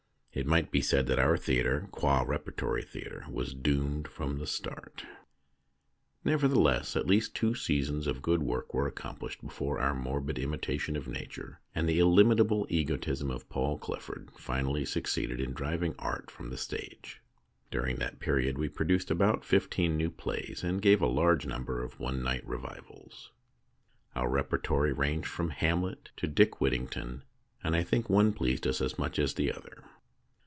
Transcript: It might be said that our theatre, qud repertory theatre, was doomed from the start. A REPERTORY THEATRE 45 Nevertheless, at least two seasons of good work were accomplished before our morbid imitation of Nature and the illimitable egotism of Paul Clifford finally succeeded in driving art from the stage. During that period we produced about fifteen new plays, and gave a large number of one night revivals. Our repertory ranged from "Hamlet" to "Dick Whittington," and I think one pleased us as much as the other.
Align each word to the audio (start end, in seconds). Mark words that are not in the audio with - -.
It 0.33 0.47
might 0.47 0.71
be 0.71 0.79
said 0.79 1.07
that 1.07 1.19
our 1.19 1.35
theatre, 1.35 1.89
qud 1.91 2.25
repertory 2.25 2.83
theatre, 2.83 3.25
was 3.29 3.53
doomed 3.53 4.07
from 4.07 4.37
the 4.37 4.47
start. 4.47 5.03
A 5.03 6.23
REPERTORY 6.23 6.23
THEATRE 6.23 6.31
45 6.31 6.31
Nevertheless, 6.63 6.95
at 6.95 7.05
least 7.05 7.35
two 7.35 7.53
seasons 7.53 8.07
of 8.07 8.21
good 8.21 8.41
work 8.41 8.73
were 8.73 8.87
accomplished 8.87 9.41
before 9.41 9.79
our 9.79 9.93
morbid 9.93 10.39
imitation 10.39 10.95
of 10.95 11.09
Nature 11.09 11.59
and 11.75 11.87
the 11.87 11.99
illimitable 11.99 12.65
egotism 12.69 13.29
of 13.29 13.49
Paul 13.49 13.77
Clifford 13.77 14.29
finally 14.37 14.85
succeeded 14.85 15.41
in 15.41 15.51
driving 15.51 15.95
art 15.99 16.31
from 16.31 16.49
the 16.49 16.57
stage. 16.57 17.19
During 17.69 17.97
that 17.97 18.21
period 18.21 18.57
we 18.57 18.69
produced 18.69 19.11
about 19.11 19.43
fifteen 19.43 19.97
new 19.97 20.09
plays, 20.09 20.63
and 20.63 20.81
gave 20.81 21.01
a 21.01 21.07
large 21.07 21.45
number 21.45 21.83
of 21.83 21.99
one 21.99 22.23
night 22.23 22.47
revivals. 22.47 23.33
Our 24.15 24.29
repertory 24.29 24.93
ranged 24.93 25.27
from 25.27 25.49
"Hamlet" 25.49 26.11
to 26.15 26.25
"Dick 26.25 26.61
Whittington," 26.61 27.23
and 27.65 27.75
I 27.75 27.83
think 27.83 28.09
one 28.09 28.31
pleased 28.31 28.65
us 28.65 28.79
as 28.79 28.97
much 28.97 29.19
as 29.19 29.33
the 29.33 29.51
other. 29.51 29.83